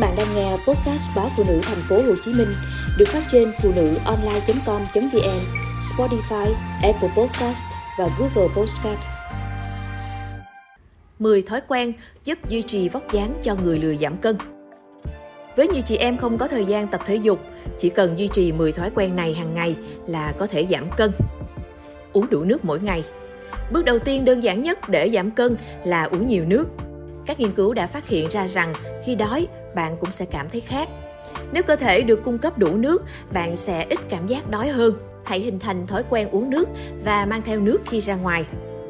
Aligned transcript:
bạn 0.00 0.14
đang 0.16 0.34
nghe 0.34 0.50
podcast 0.50 1.16
báo 1.16 1.28
phụ 1.36 1.44
nữ 1.48 1.60
thành 1.62 1.80
phố 1.88 1.96
Hồ 1.96 2.14
Chí 2.24 2.32
Minh 2.32 2.48
được 2.98 3.08
phát 3.08 3.22
trên 3.28 3.52
phụ 3.62 3.72
nữ 3.76 3.94
online.com.vn, 4.04 5.40
Spotify, 5.80 6.46
Apple 6.82 7.08
Podcast 7.16 7.64
và 7.98 8.08
Google 8.18 8.54
Podcast. 8.56 8.98
10 11.18 11.42
thói 11.42 11.60
quen 11.68 11.92
giúp 12.24 12.38
duy 12.48 12.62
trì 12.62 12.88
vóc 12.88 13.12
dáng 13.12 13.34
cho 13.42 13.54
người 13.54 13.78
lười 13.78 13.98
giảm 13.98 14.16
cân. 14.16 14.36
Với 15.56 15.68
nhiều 15.68 15.82
chị 15.86 15.96
em 15.96 16.16
không 16.16 16.38
có 16.38 16.48
thời 16.48 16.64
gian 16.64 16.88
tập 16.88 17.00
thể 17.06 17.16
dục, 17.16 17.40
chỉ 17.78 17.88
cần 17.88 18.18
duy 18.18 18.28
trì 18.28 18.52
10 18.52 18.72
thói 18.72 18.90
quen 18.94 19.16
này 19.16 19.34
hàng 19.34 19.54
ngày 19.54 19.76
là 20.06 20.32
có 20.38 20.46
thể 20.46 20.66
giảm 20.70 20.90
cân. 20.96 21.10
Uống 22.12 22.30
đủ 22.30 22.44
nước 22.44 22.64
mỗi 22.64 22.80
ngày. 22.80 23.04
Bước 23.72 23.84
đầu 23.84 23.98
tiên 23.98 24.24
đơn 24.24 24.44
giản 24.44 24.62
nhất 24.62 24.88
để 24.88 25.10
giảm 25.14 25.30
cân 25.30 25.56
là 25.84 26.04
uống 26.04 26.26
nhiều 26.26 26.44
nước. 26.44 26.66
Các 27.26 27.40
nghiên 27.40 27.52
cứu 27.52 27.74
đã 27.74 27.86
phát 27.86 28.08
hiện 28.08 28.28
ra 28.30 28.46
rằng 28.46 28.74
khi 29.04 29.14
đói, 29.14 29.46
bạn 29.74 29.96
cũng 30.00 30.12
sẽ 30.12 30.24
cảm 30.24 30.48
thấy 30.48 30.60
khát. 30.60 30.88
Nếu 31.52 31.62
cơ 31.62 31.76
thể 31.76 32.02
được 32.02 32.22
cung 32.24 32.38
cấp 32.38 32.58
đủ 32.58 32.76
nước, 32.76 33.02
bạn 33.32 33.56
sẽ 33.56 33.86
ít 33.90 33.98
cảm 34.08 34.26
giác 34.26 34.50
đói 34.50 34.68
hơn. 34.68 34.94
Hãy 35.24 35.40
hình 35.40 35.58
thành 35.58 35.86
thói 35.86 36.02
quen 36.10 36.28
uống 36.30 36.50
nước 36.50 36.68
và 37.04 37.26
mang 37.26 37.42
theo 37.42 37.60
nước 37.60 37.80
khi 37.86 38.00
ra 38.00 38.14
ngoài 38.14 38.46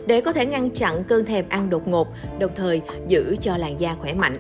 để 0.06 0.20
có 0.20 0.32
thể 0.32 0.46
ngăn 0.46 0.70
chặn 0.70 1.04
cơn 1.04 1.24
thèm 1.24 1.44
ăn 1.48 1.70
đột 1.70 1.88
ngột, 1.88 2.08
đồng 2.38 2.50
thời 2.56 2.82
giữ 3.08 3.36
cho 3.40 3.56
làn 3.56 3.80
da 3.80 3.96
khỏe 4.00 4.14
mạnh. 4.14 4.38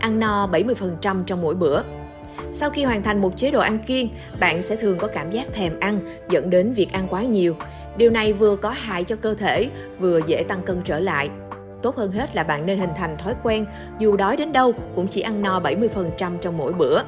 Ăn 0.00 0.20
no 0.20 0.46
70% 0.52 1.24
trong 1.24 1.42
mỗi 1.42 1.54
bữa. 1.54 1.82
Sau 2.52 2.70
khi 2.70 2.84
hoàn 2.84 3.02
thành 3.02 3.20
một 3.20 3.36
chế 3.36 3.50
độ 3.50 3.60
ăn 3.60 3.78
kiêng, 3.78 4.08
bạn 4.40 4.62
sẽ 4.62 4.76
thường 4.76 4.98
có 4.98 5.06
cảm 5.06 5.30
giác 5.30 5.46
thèm 5.54 5.80
ăn 5.80 6.00
dẫn 6.30 6.50
đến 6.50 6.72
việc 6.72 6.92
ăn 6.92 7.06
quá 7.10 7.22
nhiều. 7.22 7.56
Điều 7.96 8.10
này 8.10 8.32
vừa 8.32 8.56
có 8.56 8.70
hại 8.70 9.04
cho 9.04 9.16
cơ 9.16 9.34
thể, 9.34 9.70
vừa 9.98 10.20
dễ 10.26 10.42
tăng 10.42 10.62
cân 10.62 10.80
trở 10.84 11.00
lại. 11.00 11.30
Tốt 11.82 11.96
hơn 11.96 12.12
hết 12.12 12.36
là 12.36 12.44
bạn 12.44 12.66
nên 12.66 12.78
hình 12.78 12.90
thành 12.96 13.16
thói 13.18 13.34
quen, 13.42 13.66
dù 13.98 14.16
đói 14.16 14.36
đến 14.36 14.52
đâu 14.52 14.72
cũng 14.94 15.06
chỉ 15.08 15.20
ăn 15.20 15.42
no 15.42 15.60
70% 15.60 16.38
trong 16.38 16.56
mỗi 16.56 16.72
bữa. 16.72 17.02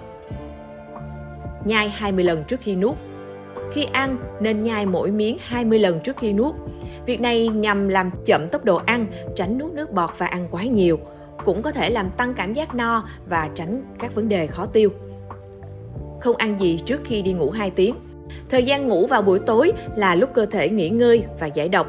Nhai 1.65 1.89
20 1.89 2.25
lần 2.25 2.45
trước 2.45 2.61
khi 2.61 2.77
nuốt. 2.77 2.97
Khi 3.73 3.87
ăn 3.93 4.17
nên 4.41 4.63
nhai 4.63 4.87
mỗi 4.87 5.11
miếng 5.11 5.37
20 5.41 5.79
lần 5.79 6.01
trước 6.01 6.17
khi 6.17 6.33
nuốt. 6.33 6.55
Việc 7.07 7.21
này 7.21 7.49
nhằm 7.49 7.89
làm 7.89 8.11
chậm 8.25 8.49
tốc 8.49 8.65
độ 8.65 8.77
ăn, 8.77 9.07
tránh 9.37 9.59
nuốt 9.59 9.73
nước 9.73 9.93
bọt 9.93 10.11
và 10.19 10.27
ăn 10.27 10.49
quá 10.51 10.65
nhiều. 10.65 10.99
Cũng 11.45 11.63
có 11.63 11.71
thể 11.71 11.91
làm 11.91 12.11
tăng 12.11 12.35
cảm 12.35 12.53
giác 12.53 12.75
no 12.75 13.05
và 13.27 13.49
tránh 13.55 13.83
các 13.99 14.15
vấn 14.15 14.29
đề 14.29 14.47
khó 14.47 14.67
tiêu. 14.67 14.91
Không 16.21 16.37
ăn 16.37 16.61
gì 16.61 16.79
trước 16.85 17.01
khi 17.05 17.23
đi 17.23 17.33
ngủ 17.33 17.51
2 17.51 17.71
tiếng. 17.71 17.95
Thời 18.51 18.65
gian 18.65 18.89
ngủ 18.89 19.07
vào 19.07 19.23
buổi 19.23 19.39
tối 19.39 19.73
là 19.97 20.15
lúc 20.15 20.31
cơ 20.35 20.47
thể 20.47 20.69
nghỉ 20.69 20.89
ngơi 20.89 21.25
và 21.41 21.47
giải 21.47 21.69
độc. 21.69 21.87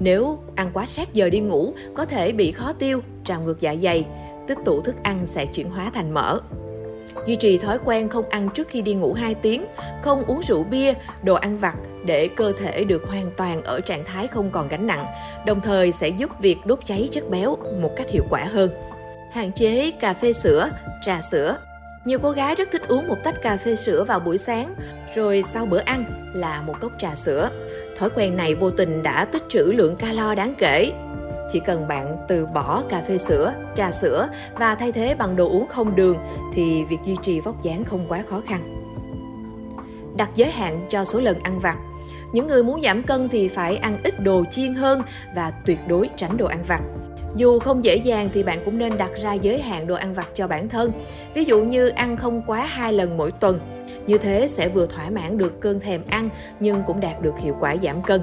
Nếu 0.00 0.38
ăn 0.54 0.70
quá 0.74 0.86
sát 0.86 1.14
giờ 1.14 1.30
đi 1.30 1.40
ngủ, 1.40 1.74
có 1.94 2.04
thể 2.04 2.32
bị 2.32 2.52
khó 2.52 2.72
tiêu, 2.72 3.00
trào 3.24 3.40
ngược 3.40 3.60
dạ 3.60 3.74
dày, 3.82 4.06
tích 4.48 4.58
tụ 4.64 4.80
thức 4.80 4.94
ăn 5.02 5.26
sẽ 5.26 5.46
chuyển 5.46 5.70
hóa 5.70 5.90
thành 5.94 6.14
mỡ. 6.14 6.40
Duy 7.26 7.36
trì 7.36 7.58
thói 7.58 7.78
quen 7.84 8.08
không 8.08 8.28
ăn 8.28 8.48
trước 8.54 8.68
khi 8.68 8.82
đi 8.82 8.94
ngủ 8.94 9.12
2 9.12 9.34
tiếng, 9.34 9.64
không 10.02 10.24
uống 10.24 10.40
rượu 10.48 10.64
bia, 10.64 10.94
đồ 11.22 11.34
ăn 11.34 11.58
vặt 11.58 11.74
để 12.04 12.28
cơ 12.28 12.52
thể 12.58 12.84
được 12.84 13.02
hoàn 13.08 13.30
toàn 13.36 13.62
ở 13.62 13.80
trạng 13.80 14.04
thái 14.04 14.26
không 14.26 14.50
còn 14.50 14.68
gánh 14.68 14.86
nặng, 14.86 15.06
đồng 15.46 15.60
thời 15.60 15.92
sẽ 15.92 16.08
giúp 16.08 16.30
việc 16.40 16.58
đốt 16.64 16.78
cháy 16.84 17.08
chất 17.12 17.30
béo 17.30 17.56
một 17.80 17.90
cách 17.96 18.10
hiệu 18.10 18.22
quả 18.30 18.44
hơn. 18.44 18.70
Hạn 19.32 19.52
chế 19.52 19.90
cà 19.90 20.14
phê 20.14 20.32
sữa, 20.32 20.70
trà 21.06 21.20
sữa. 21.20 21.56
Nhiều 22.04 22.18
cô 22.22 22.30
gái 22.30 22.54
rất 22.54 22.68
thích 22.72 22.82
uống 22.88 23.08
một 23.08 23.16
tách 23.24 23.42
cà 23.42 23.56
phê 23.56 23.76
sữa 23.76 24.04
vào 24.04 24.20
buổi 24.20 24.38
sáng, 24.38 24.74
rồi 25.14 25.42
sau 25.42 25.66
bữa 25.66 25.78
ăn 25.78 26.32
là 26.34 26.62
một 26.62 26.74
cốc 26.80 26.92
trà 26.98 27.14
sữa. 27.14 27.50
Thói 27.98 28.10
quen 28.14 28.36
này 28.36 28.54
vô 28.54 28.70
tình 28.70 29.02
đã 29.02 29.24
tích 29.24 29.42
trữ 29.48 29.64
lượng 29.64 29.96
calo 29.96 30.34
đáng 30.34 30.54
kể. 30.58 30.92
Chỉ 31.50 31.60
cần 31.60 31.88
bạn 31.88 32.16
từ 32.28 32.46
bỏ 32.46 32.82
cà 32.88 33.02
phê 33.08 33.18
sữa, 33.18 33.54
trà 33.76 33.92
sữa 33.92 34.28
và 34.54 34.74
thay 34.74 34.92
thế 34.92 35.14
bằng 35.14 35.36
đồ 35.36 35.48
uống 35.48 35.66
không 35.68 35.96
đường 35.96 36.18
thì 36.54 36.84
việc 36.84 36.98
duy 37.04 37.16
trì 37.22 37.40
vóc 37.40 37.62
dáng 37.62 37.84
không 37.84 38.06
quá 38.08 38.24
khó 38.28 38.42
khăn. 38.46 38.78
Đặt 40.16 40.30
giới 40.34 40.50
hạn 40.50 40.86
cho 40.90 41.04
số 41.04 41.20
lần 41.20 41.38
ăn 41.42 41.58
vặt. 41.58 41.76
Những 42.32 42.46
người 42.46 42.62
muốn 42.62 42.82
giảm 42.82 43.02
cân 43.02 43.28
thì 43.28 43.48
phải 43.48 43.76
ăn 43.76 43.98
ít 44.04 44.20
đồ 44.20 44.44
chiên 44.50 44.74
hơn 44.74 45.02
và 45.36 45.52
tuyệt 45.66 45.78
đối 45.88 46.10
tránh 46.16 46.36
đồ 46.36 46.46
ăn 46.46 46.62
vặt. 46.62 46.80
Dù 47.36 47.58
không 47.58 47.84
dễ 47.84 47.96
dàng 47.96 48.30
thì 48.34 48.42
bạn 48.42 48.58
cũng 48.64 48.78
nên 48.78 48.98
đặt 48.98 49.10
ra 49.22 49.32
giới 49.32 49.62
hạn 49.62 49.86
đồ 49.86 49.94
ăn 49.94 50.14
vặt 50.14 50.28
cho 50.34 50.48
bản 50.48 50.68
thân. 50.68 50.92
Ví 51.34 51.44
dụ 51.44 51.62
như 51.62 51.88
ăn 51.88 52.16
không 52.16 52.42
quá 52.46 52.64
hai 52.64 52.92
lần 52.92 53.16
mỗi 53.16 53.32
tuần. 53.32 53.60
Như 54.06 54.18
thế 54.18 54.48
sẽ 54.48 54.68
vừa 54.68 54.86
thỏa 54.86 55.10
mãn 55.10 55.38
được 55.38 55.60
cơn 55.60 55.80
thèm 55.80 56.02
ăn 56.08 56.28
nhưng 56.60 56.82
cũng 56.86 57.00
đạt 57.00 57.22
được 57.22 57.38
hiệu 57.38 57.56
quả 57.60 57.76
giảm 57.82 58.02
cân. 58.02 58.20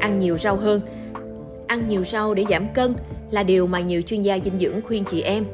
Ăn 0.00 0.18
nhiều 0.18 0.38
rau 0.38 0.56
hơn. 0.56 0.80
Ăn 1.66 1.88
nhiều 1.88 2.04
rau 2.04 2.34
để 2.34 2.44
giảm 2.50 2.68
cân 2.74 2.94
là 3.30 3.42
điều 3.42 3.66
mà 3.66 3.80
nhiều 3.80 4.02
chuyên 4.02 4.22
gia 4.22 4.38
dinh 4.44 4.58
dưỡng 4.58 4.80
khuyên 4.82 5.04
chị 5.10 5.22
em. 5.22 5.44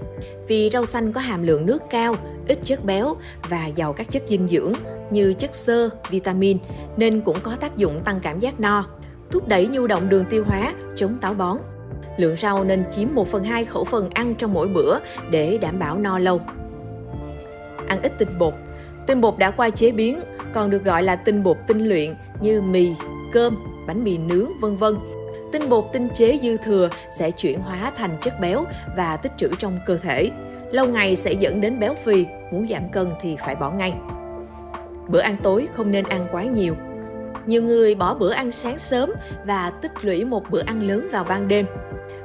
Vì 0.48 0.70
rau 0.72 0.84
xanh 0.84 1.12
có 1.12 1.20
hàm 1.20 1.42
lượng 1.42 1.66
nước 1.66 1.82
cao, 1.90 2.16
ít 2.48 2.58
chất 2.64 2.84
béo 2.84 3.16
và 3.48 3.66
giàu 3.66 3.92
các 3.92 4.10
chất 4.10 4.22
dinh 4.28 4.48
dưỡng 4.48 4.72
như 5.10 5.34
chất 5.34 5.54
xơ, 5.54 5.90
vitamin 6.10 6.58
nên 6.96 7.20
cũng 7.20 7.40
có 7.42 7.56
tác 7.60 7.76
dụng 7.76 8.00
tăng 8.04 8.20
cảm 8.22 8.40
giác 8.40 8.60
no, 8.60 8.86
thúc 9.30 9.48
đẩy 9.48 9.66
nhu 9.66 9.86
động 9.86 10.08
đường 10.08 10.24
tiêu 10.30 10.44
hóa, 10.46 10.74
chống 10.96 11.18
táo 11.20 11.34
bón. 11.34 11.58
Lượng 12.18 12.36
rau 12.36 12.64
nên 12.64 12.84
chiếm 12.90 13.08
1 13.14 13.28
phần 13.28 13.44
2 13.44 13.64
khẩu 13.64 13.84
phần 13.84 14.10
ăn 14.14 14.34
trong 14.34 14.52
mỗi 14.52 14.68
bữa 14.68 14.98
để 15.30 15.58
đảm 15.58 15.78
bảo 15.78 15.98
no 15.98 16.18
lâu. 16.18 16.40
Ăn 17.88 18.02
ít 18.02 18.12
tinh 18.18 18.38
bột. 18.38 18.54
Tinh 19.06 19.20
bột 19.20 19.38
đã 19.38 19.50
qua 19.50 19.70
chế 19.70 19.92
biến, 19.92 20.20
còn 20.52 20.70
được 20.70 20.84
gọi 20.84 21.02
là 21.02 21.16
tinh 21.16 21.42
bột 21.42 21.56
tinh 21.66 21.78
luyện 21.78 22.14
như 22.40 22.60
mì, 22.60 22.92
cơm, 23.32 23.58
bánh 23.86 24.04
mì 24.04 24.18
nướng, 24.18 24.60
vân 24.60 24.76
vân. 24.76 24.94
Tinh 25.52 25.68
bột 25.68 25.84
tinh 25.92 26.08
chế 26.14 26.38
dư 26.42 26.56
thừa 26.56 26.88
sẽ 27.18 27.30
chuyển 27.30 27.60
hóa 27.60 27.92
thành 27.96 28.18
chất 28.20 28.40
béo 28.40 28.64
và 28.96 29.16
tích 29.16 29.32
trữ 29.36 29.50
trong 29.58 29.78
cơ 29.86 29.98
thể. 29.98 30.30
Lâu 30.72 30.86
ngày 30.86 31.16
sẽ 31.16 31.32
dẫn 31.32 31.60
đến 31.60 31.80
béo 31.80 31.94
phì, 32.04 32.26
muốn 32.52 32.68
giảm 32.68 32.88
cân 32.88 33.06
thì 33.20 33.36
phải 33.36 33.54
bỏ 33.54 33.70
ngay. 33.70 33.94
Bữa 35.08 35.20
ăn 35.20 35.36
tối 35.42 35.68
không 35.74 35.90
nên 35.90 36.04
ăn 36.04 36.26
quá 36.32 36.44
nhiều. 36.44 36.74
Nhiều 37.48 37.62
người 37.62 37.94
bỏ 37.94 38.14
bữa 38.14 38.32
ăn 38.32 38.52
sáng 38.52 38.78
sớm 38.78 39.12
và 39.44 39.70
tích 39.70 39.92
lũy 40.04 40.24
một 40.24 40.50
bữa 40.50 40.62
ăn 40.66 40.82
lớn 40.82 41.08
vào 41.12 41.24
ban 41.24 41.48
đêm. 41.48 41.66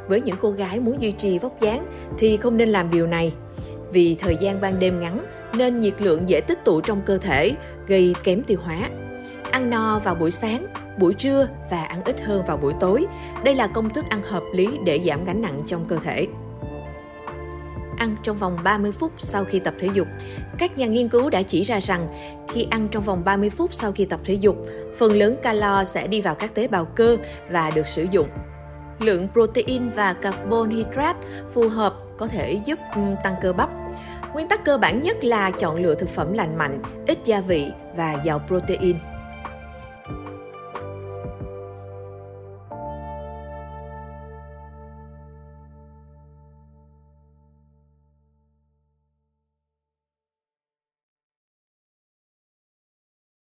Với 0.08 0.22
những 0.22 0.36
cô 0.42 0.52
gái 0.52 0.80
muốn 0.80 1.02
duy 1.02 1.12
trì 1.12 1.40
vóc 1.40 1.60
dáng 1.60 1.86
thì 2.18 2.38
không 2.38 2.58
nên 2.58 2.70
làm 2.70 2.92
điều 2.92 3.08
này. 3.08 3.34
Vì 3.92 4.16
thời 4.16 4.38
gian 4.38 4.62
ban 4.62 4.80
đêm 4.80 5.00
ngắn 5.00 5.26
nên 5.54 5.80
nhiệt 5.80 6.02
lượng 6.02 6.30
dễ 6.30 6.42
tích 6.42 6.66
tụ 6.66 6.82
trong 6.82 7.02
cơ 7.06 7.18
thể, 7.18 7.52
gây 7.88 8.16
kém 8.24 8.44
tiêu 8.44 8.58
hóa. 8.64 8.78
Ăn 9.52 9.70
no 9.70 10.00
vào 10.00 10.16
buổi 10.16 10.32
sáng, 10.32 10.68
buổi 11.00 11.14
trưa 11.14 11.48
và 11.72 11.84
ăn 11.84 12.04
ít 12.04 12.22
hơn 12.22 12.44
vào 12.48 12.58
buổi 12.58 12.74
tối. 12.80 13.06
Đây 13.44 13.56
là 13.56 13.68
công 13.68 13.90
thức 13.90 14.06
ăn 14.10 14.22
hợp 14.24 14.44
lý 14.54 14.68
để 14.86 15.00
giảm 15.06 15.26
gánh 15.26 15.42
nặng 15.42 15.64
trong 15.66 15.86
cơ 15.88 15.98
thể 16.04 16.28
ăn 18.04 18.16
trong 18.24 18.38
vòng 18.38 18.58
30 18.64 18.92
phút 18.92 19.12
sau 19.18 19.46
khi 19.46 19.60
tập 19.60 19.74
thể 19.80 19.90
dục. 19.94 20.08
Các 20.58 20.78
nhà 20.78 20.86
nghiên 20.86 21.10
cứu 21.10 21.30
đã 21.30 21.42
chỉ 21.42 21.64
ra 21.64 21.80
rằng 21.80 22.08
khi 22.54 22.68
ăn 22.70 22.88
trong 22.92 23.04
vòng 23.04 23.24
30 23.26 23.50
phút 23.50 23.74
sau 23.74 23.92
khi 23.92 24.06
tập 24.06 24.20
thể 24.26 24.34
dục, 24.34 24.58
phần 24.98 25.14
lớn 25.14 25.36
calo 25.44 25.84
sẽ 25.84 26.08
đi 26.08 26.22
vào 26.22 26.36
các 26.36 26.56
tế 26.56 26.68
bào 26.68 26.86
cơ 26.86 27.18
và 27.50 27.72
được 27.72 27.88
sử 27.88 28.06
dụng. 28.12 28.28
Lượng 29.00 29.28
protein 29.34 29.90
và 29.90 30.14
carbohydrate 30.14 31.20
phù 31.54 31.70
hợp 31.70 31.96
có 32.18 32.28
thể 32.28 32.62
giúp 32.66 32.80
ừ, 32.96 33.02
tăng 33.24 33.36
cơ 33.42 33.54
bắp. 33.54 33.70
Nguyên 34.34 34.48
tắc 34.48 34.66
cơ 34.66 34.78
bản 34.78 35.02
nhất 35.02 35.24
là 35.24 35.52
chọn 35.52 35.84
lựa 35.84 35.96
thực 35.96 36.10
phẩm 36.10 36.34
lành 36.34 36.58
mạnh, 36.58 36.82
ít 37.08 37.18
gia 37.26 37.42
vị 37.42 37.72
và 37.98 38.22
giàu 38.26 38.42
protein. 38.48 38.98